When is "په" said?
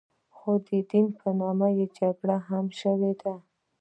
1.19-1.27